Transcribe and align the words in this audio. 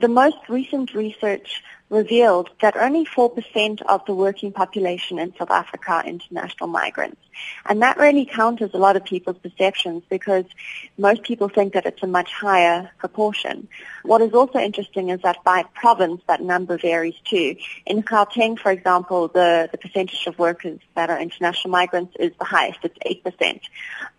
The 0.00 0.08
most 0.08 0.48
recent 0.48 0.94
research 0.94 1.62
revealed 1.90 2.48
that 2.62 2.76
only 2.76 3.04
4% 3.04 3.82
of 3.82 4.04
the 4.06 4.14
working 4.14 4.52
population 4.52 5.18
in 5.18 5.34
South 5.36 5.50
Africa 5.50 5.92
are 5.92 6.06
international 6.06 6.68
migrants. 6.68 7.20
And 7.66 7.82
that 7.82 7.98
really 7.98 8.24
counters 8.24 8.70
a 8.74 8.78
lot 8.78 8.96
of 8.96 9.04
people's 9.04 9.38
perceptions 9.38 10.02
because 10.08 10.44
most 10.98 11.22
people 11.22 11.48
think 11.48 11.72
that 11.74 11.86
it's 11.86 12.02
a 12.02 12.06
much 12.06 12.30
higher 12.32 12.90
proportion. 12.98 13.68
What 14.04 14.22
is 14.22 14.32
also 14.32 14.58
interesting 14.58 15.10
is 15.10 15.20
that 15.22 15.42
by 15.44 15.64
province, 15.74 16.22
that 16.28 16.42
number 16.42 16.78
varies 16.78 17.14
too. 17.24 17.56
In 17.86 18.02
Gauteng, 18.02 18.58
for 18.58 18.70
example, 18.70 19.28
the, 19.28 19.68
the 19.72 19.78
percentage 19.78 20.26
of 20.26 20.38
workers 20.38 20.80
that 20.94 21.10
are 21.10 21.18
international 21.18 21.70
migrants 21.70 22.14
is 22.18 22.32
the 22.38 22.44
highest. 22.44 22.78
It's 22.82 22.98
8%. 23.24 23.60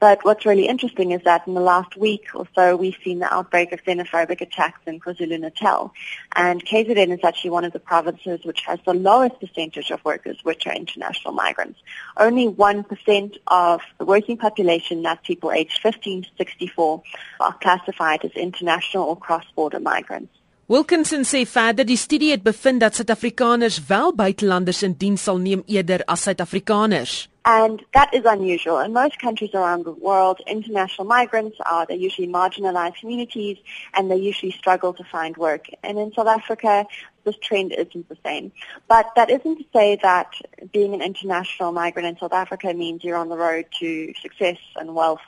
But 0.00 0.24
what's 0.24 0.46
really 0.46 0.68
interesting 0.68 1.10
is 1.10 1.22
that 1.24 1.46
in 1.46 1.54
the 1.54 1.60
last 1.60 1.96
week 1.96 2.28
or 2.34 2.46
so, 2.54 2.76
we've 2.76 2.96
seen 3.02 3.18
the 3.18 3.32
outbreak 3.32 3.72
of 3.72 3.82
xenophobic 3.84 4.40
attacks 4.40 4.80
in 4.86 5.00
KwaZulu-Natal. 5.00 5.92
And 6.36 6.64
KZN 6.64 7.12
is 7.12 7.24
actually 7.24 7.50
one 7.58 7.64
of 7.64 7.72
the 7.72 7.80
provinces 7.80 8.44
which 8.44 8.60
has 8.60 8.78
the 8.86 8.94
lowest 8.94 9.40
percentage 9.40 9.90
of 9.90 9.98
workers 10.04 10.38
which 10.44 10.64
are 10.68 10.72
international 10.72 11.34
migrants. 11.34 11.80
Only 12.16 12.46
1% 12.46 13.36
of 13.48 13.80
the 13.98 14.04
working 14.04 14.36
population, 14.36 15.02
that's 15.02 15.26
people 15.26 15.50
aged 15.50 15.80
15 15.82 16.22
to 16.22 16.28
64, 16.38 17.02
are 17.40 17.52
classified 17.54 18.24
as 18.24 18.30
international 18.36 19.02
or 19.08 19.16
cross-border 19.16 19.80
migrants. 19.80 20.32
Wilkinson 20.68 21.22
sê 21.24 21.46
verder 21.48 21.86
die 21.88 21.96
studie 21.96 22.28
het 22.30 22.42
bevind 22.44 22.82
dat 22.82 22.94
Suid-Afrikaners 22.94 23.78
wel 23.88 24.10
buitelanders 24.14 24.82
in 24.84 24.92
diens 25.00 25.22
sal 25.24 25.38
neem 25.40 25.62
eerder 25.64 26.02
as 26.04 26.26
Suid-Afrikaners. 26.26 27.14
And 27.44 27.80
that 27.92 28.12
is 28.12 28.24
unusual. 28.24 28.78
In 28.80 28.92
most 28.92 29.16
countries 29.18 29.54
around 29.54 29.84
the 29.84 29.96
world, 29.98 30.42
international 30.44 31.06
migrants 31.06 31.56
are 31.60 31.86
they're 31.86 31.96
usually 31.96 32.28
marginalized 32.28 33.00
communities 33.00 33.56
and 33.94 34.10
they 34.10 34.20
usually 34.20 34.52
struggle 34.52 34.92
to 34.92 35.04
find 35.04 35.38
work. 35.38 35.70
And 35.82 35.96
in 35.96 36.12
South 36.12 36.28
Africa, 36.28 36.84
this 37.24 37.38
trend 37.38 37.72
isn't 37.72 38.06
the 38.10 38.18
same. 38.22 38.52
But 38.88 39.06
that 39.16 39.30
isn't 39.30 39.56
to 39.56 39.64
say 39.72 39.96
that 40.02 40.34
being 40.70 40.92
an 40.92 41.00
international 41.00 41.72
migrant 41.72 42.08
in 42.08 42.18
South 42.18 42.34
Africa 42.34 42.74
means 42.74 43.02
you're 43.02 43.16
on 43.16 43.30
the 43.30 43.38
road 43.38 43.64
to 43.80 44.12
success 44.20 44.58
and 44.76 44.94
wealth 44.94 45.24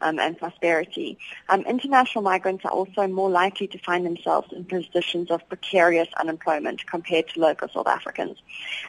um, 0.00 0.18
and 0.18 0.38
prosperity. 0.38 1.18
Um, 1.48 1.60
international 1.62 2.22
migrants 2.22 2.64
are 2.64 2.70
also 2.70 3.06
more 3.06 3.30
likely 3.30 3.66
to 3.68 3.78
find 3.78 4.04
themselves 4.04 4.52
in 4.52 4.64
positions 4.64 5.30
of 5.30 5.48
precarious 5.48 6.08
unemployment 6.18 6.86
compared 6.86 7.28
to 7.28 7.40
local 7.40 7.68
South 7.68 7.86
Africans. 7.86 8.38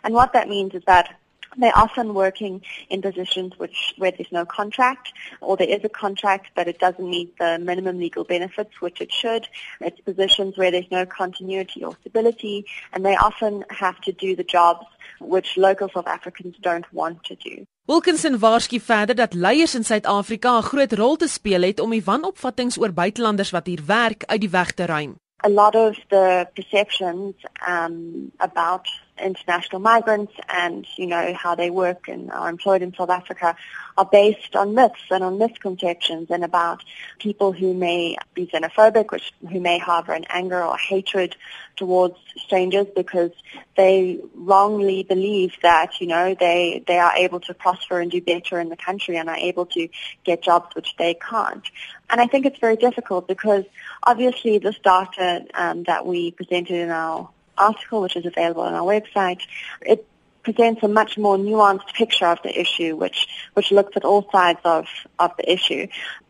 And 0.03 0.13
what 0.13 0.33
that 0.33 0.49
means 0.49 0.73
is 0.73 0.83
that 0.85 1.15
they're 1.57 1.77
often 1.77 2.13
working 2.13 2.61
in 2.89 3.01
positions 3.01 3.53
which 3.57 3.93
where 3.97 4.11
there's 4.11 4.31
no 4.31 4.45
contract, 4.45 5.13
or 5.41 5.57
there 5.57 5.69
is 5.69 5.83
a 5.83 5.89
contract 5.89 6.51
but 6.55 6.67
it 6.67 6.79
doesn't 6.79 7.09
meet 7.09 7.37
the 7.37 7.59
minimum 7.59 7.97
legal 7.99 8.23
benefits, 8.23 8.81
which 8.81 9.01
it 9.01 9.11
should. 9.11 9.47
It's 9.81 9.99
positions 10.01 10.57
where 10.57 10.71
there's 10.71 10.91
no 10.91 11.05
continuity 11.05 11.83
or 11.83 11.95
stability, 12.01 12.65
and 12.93 13.05
they 13.05 13.15
often 13.15 13.65
have 13.69 13.99
to 14.01 14.11
do 14.11 14.35
the 14.35 14.43
jobs 14.43 14.85
which 15.19 15.57
local 15.57 15.89
South 15.89 16.07
Africans 16.07 16.55
don't 16.61 16.85
want 16.91 17.23
to 17.23 17.35
do. 17.35 17.65
Wilkinson 17.85 18.39
waarsku 18.39 18.79
verder 18.79 19.15
dat 19.15 19.33
leiers 19.33 19.75
in 19.75 19.83
Suid-Afrika 19.83 20.57
'n 20.57 20.61
groot 20.61 20.93
rol 20.93 21.15
te 21.15 21.27
speel 21.27 21.61
het 21.61 21.79
om 21.79 21.89
die 21.89 22.03
wanopvattinge 22.03 22.79
oor 22.79 22.93
buitelanders 22.93 23.51
wat 23.51 23.65
hier 23.65 23.83
werk 23.85 24.23
uit 24.25 24.41
die 24.41 24.49
weg 24.49 24.71
te 24.71 24.85
ruim. 24.85 25.15
A 25.45 25.49
lot 25.49 25.75
of 25.75 25.99
the 26.07 26.47
perceptions 26.53 27.33
um, 27.67 28.31
about 28.37 28.89
international 29.21 29.79
migrants 29.79 30.33
and, 30.49 30.85
you 30.97 31.07
know, 31.07 31.33
how 31.33 31.55
they 31.55 31.69
work 31.69 32.07
and 32.07 32.31
are 32.31 32.49
employed 32.49 32.81
in 32.81 32.93
South 32.93 33.09
Africa 33.09 33.55
are 33.97 34.05
based 34.05 34.55
on 34.55 34.75
myths 34.75 34.99
and 35.09 35.23
on 35.23 35.37
misconceptions 35.37 36.29
and 36.29 36.43
about 36.43 36.83
people 37.19 37.53
who 37.53 37.73
may 37.73 38.17
be 38.33 38.45
xenophobic, 38.47 39.11
which, 39.11 39.31
who 39.49 39.59
may 39.59 39.79
harbor 39.79 40.13
an 40.13 40.25
anger 40.29 40.61
or 40.61 40.77
hatred 40.77 41.35
towards 41.77 42.17
strangers 42.37 42.87
because 42.95 43.31
they 43.77 44.19
wrongly 44.33 45.03
believe 45.03 45.53
that, 45.61 46.01
you 46.01 46.07
know, 46.07 46.35
they, 46.37 46.83
they 46.87 46.97
are 46.97 47.13
able 47.15 47.39
to 47.39 47.53
prosper 47.53 47.99
and 47.99 48.11
do 48.11 48.21
better 48.21 48.59
in 48.59 48.69
the 48.69 48.77
country 48.77 49.17
and 49.17 49.29
are 49.29 49.37
able 49.37 49.65
to 49.65 49.87
get 50.23 50.41
jobs 50.41 50.75
which 50.75 50.95
they 50.97 51.13
can't. 51.13 51.65
And 52.09 52.19
I 52.21 52.27
think 52.27 52.45
it's 52.45 52.59
very 52.59 52.75
difficult 52.75 53.27
because 53.27 53.63
obviously 54.03 54.57
this 54.57 54.77
data 54.79 55.45
um, 55.53 55.83
that 55.83 56.05
we 56.05 56.31
presented 56.31 56.75
in 56.75 56.89
our 56.89 57.29
article, 57.57 58.01
which 58.01 58.15
is 58.15 58.25
available 58.25 58.63
on 58.63 58.73
our 58.73 58.83
website, 58.83 59.41
it 59.81 60.07
presents 60.43 60.83
a 60.83 60.87
much 60.87 61.17
more 61.17 61.37
nuanced 61.37 61.93
picture 61.93 62.27
of 62.27 62.39
the 62.43 62.59
issue, 62.59 62.95
which, 62.95 63.27
which 63.53 63.71
looks 63.71 63.97
at 63.97 64.05
all 64.05 64.29
sides 64.31 64.59
of, 64.63 64.85
of 65.19 65.31
the 65.37 65.51
issue. 65.51 65.87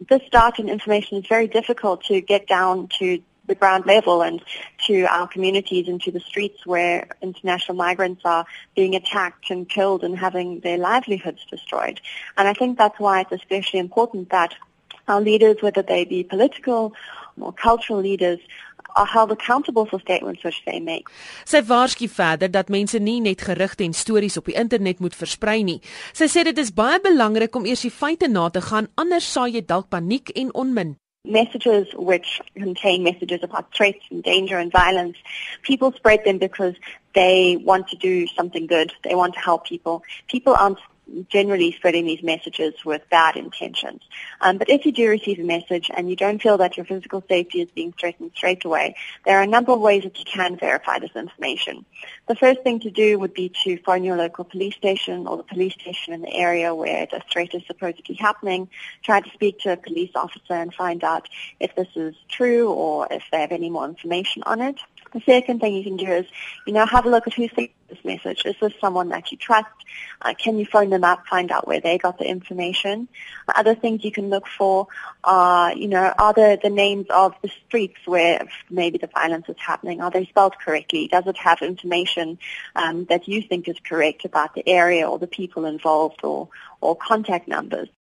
This 0.09 0.21
data 0.31 0.55
and 0.59 0.69
information 0.69 1.17
is 1.17 1.27
very 1.27 1.47
difficult 1.47 2.05
to 2.05 2.21
get 2.21 2.47
down 2.47 2.87
to 2.99 3.21
the 3.47 3.55
ground 3.55 3.85
level 3.85 4.21
and 4.21 4.41
to 4.87 5.03
our 5.03 5.27
communities 5.27 5.87
and 5.87 6.01
to 6.01 6.11
the 6.11 6.19
streets 6.19 6.65
where 6.65 7.07
international 7.21 7.75
migrants 7.75 8.21
are 8.25 8.45
being 8.75 8.95
attacked 8.95 9.51
and 9.51 9.69
killed 9.69 10.03
and 10.03 10.17
having 10.17 10.61
their 10.61 10.77
livelihoods 10.77 11.45
destroyed. 11.49 12.01
And 12.37 12.47
I 12.47 12.53
think 12.53 12.77
that's 12.77 12.99
why 12.99 13.21
it's 13.21 13.31
especially 13.31 13.79
important 13.79 14.29
that 14.29 14.55
our 15.07 15.21
leaders, 15.21 15.57
whether 15.61 15.83
they 15.83 16.05
be 16.05 16.23
political 16.23 16.93
or 17.39 17.53
cultural 17.53 17.99
leaders, 17.99 18.39
are 18.95 19.05
held 19.05 19.31
accountable 19.31 19.85
for 19.85 19.99
statements 19.99 20.43
which 20.43 20.61
they 20.65 20.79
make. 20.79 21.11
Sy 21.45 21.61
waarsku 21.67 22.07
verder 22.11 22.51
dat 22.51 22.71
mense 22.73 22.99
nie 22.99 23.19
net 23.21 23.45
gerugte 23.47 23.83
en 23.83 23.93
stories 23.93 24.37
op 24.37 24.49
die 24.49 24.57
internet 24.59 24.99
moet 25.03 25.15
versprei 25.15 25.61
nie. 25.67 25.79
Sy 26.13 26.29
sê 26.31 26.45
dit 26.47 26.57
is 26.61 26.73
baie 26.73 26.99
belangrik 27.03 27.55
om 27.55 27.67
eers 27.67 27.85
die 27.85 27.93
feite 27.93 28.31
na 28.31 28.49
te 28.49 28.63
gaan 28.65 28.89
anders 28.95 29.27
sal 29.31 29.51
jy 29.51 29.65
dalk 29.65 29.91
paniek 29.93 30.31
en 30.35 30.53
onmin. 30.53 30.95
Messages 31.25 31.89
which 31.97 32.39
contain 32.53 33.01
messages 33.01 33.41
about 33.41 33.71
threats 33.73 34.05
and 34.11 34.23
danger 34.23 34.59
and 34.59 34.71
violence, 34.71 35.17
people 35.63 35.91
spread 35.91 36.23
them 36.23 36.37
because 36.37 36.75
they 37.15 37.57
want 37.65 37.87
to 37.87 37.97
do 37.97 38.27
something 38.27 38.67
good. 38.67 38.93
They 39.03 39.15
want 39.15 39.33
to 39.33 39.39
help 39.39 39.65
people. 39.65 40.03
People 40.27 40.53
aren't 40.53 40.77
generally 41.29 41.71
spreading 41.73 42.05
these 42.05 42.23
messages 42.23 42.73
with 42.83 43.07
bad 43.09 43.35
intentions. 43.35 44.01
Um, 44.41 44.57
but 44.57 44.69
if 44.69 44.85
you 44.85 44.91
do 44.91 45.09
receive 45.09 45.39
a 45.39 45.43
message 45.43 45.89
and 45.95 46.09
you 46.09 46.15
don't 46.15 46.41
feel 46.41 46.57
that 46.57 46.77
your 46.77 46.85
physical 46.85 47.23
safety 47.27 47.61
is 47.61 47.69
being 47.71 47.93
threatened 47.93 48.31
straight 48.35 48.65
away, 48.65 48.95
there 49.25 49.37
are 49.37 49.43
a 49.43 49.47
number 49.47 49.71
of 49.71 49.79
ways 49.79 50.03
that 50.03 50.17
you 50.17 50.25
can 50.25 50.57
verify 50.57 50.99
this 50.99 51.15
information. 51.15 51.85
The 52.27 52.35
first 52.35 52.61
thing 52.63 52.79
to 52.81 52.89
do 52.89 53.19
would 53.19 53.33
be 53.33 53.51
to 53.63 53.77
phone 53.83 54.03
your 54.03 54.17
local 54.17 54.43
police 54.45 54.75
station 54.75 55.27
or 55.27 55.37
the 55.37 55.43
police 55.43 55.73
station 55.73 56.13
in 56.13 56.21
the 56.21 56.33
area 56.33 56.73
where 56.73 57.07
the 57.11 57.21
threat 57.31 57.53
is 57.53 57.63
supposedly 57.67 58.15
happening. 58.15 58.69
Try 59.03 59.21
to 59.21 59.29
speak 59.31 59.59
to 59.59 59.73
a 59.73 59.77
police 59.77 60.11
officer 60.15 60.53
and 60.53 60.73
find 60.73 61.03
out 61.03 61.29
if 61.59 61.75
this 61.75 61.87
is 61.95 62.15
true 62.29 62.71
or 62.71 63.07
if 63.11 63.23
they 63.31 63.41
have 63.41 63.51
any 63.51 63.69
more 63.69 63.85
information 63.85 64.43
on 64.43 64.61
it. 64.61 64.79
The 65.15 65.21
second 65.21 65.61
thing 65.61 65.73
you 65.73 65.83
can 65.83 65.95
do 65.95 66.11
is, 66.11 66.25
you 66.67 66.73
know, 66.73 66.85
have 66.85 67.05
a 67.05 67.09
look 67.09 67.25
at 67.25 67.33
who 67.33 67.47
sent 67.47 67.71
this 67.87 68.03
message. 68.03 68.45
Is 68.45 68.57
this 68.59 68.73
someone 68.81 69.07
that 69.09 69.31
you 69.31 69.37
trust? 69.37 69.69
Uh, 70.21 70.33
can 70.33 70.59
you 70.59 70.65
phone 70.65 70.89
them 70.89 71.05
up, 71.05 71.25
find 71.25 71.51
out 71.51 71.65
where 71.65 71.79
they 71.79 71.97
got 71.97 72.17
the 72.17 72.25
information? 72.25 73.07
Other 73.55 73.75
things 73.75 74.03
you 74.03 74.11
can 74.11 74.29
look 74.29 74.45
for 74.45 74.87
are, 75.23 75.73
you 75.73 75.87
know, 75.87 76.13
are 76.19 76.33
the, 76.33 76.59
the 76.61 76.69
names 76.69 77.05
of 77.09 77.33
the 77.41 77.49
streets 77.65 77.95
where 78.05 78.45
maybe 78.69 78.97
the 78.97 79.07
violence 79.07 79.45
is 79.47 79.55
happening? 79.57 80.01
Are 80.01 80.11
they 80.11 80.25
spelled 80.25 80.59
correctly? 80.59 81.07
Does 81.07 81.27
it 81.27 81.37
have 81.37 81.61
information 81.61 82.37
um, 82.75 83.05
that 83.05 83.25
you 83.25 83.41
think 83.41 83.69
is 83.69 83.77
correct 83.87 84.25
about 84.25 84.53
the 84.53 84.67
area 84.67 85.09
or 85.09 85.17
the 85.17 85.27
people 85.27 85.63
involved 85.63 86.25
or, 86.25 86.49
or 86.81 86.93
contact 86.97 87.47
numbers? 87.47 87.87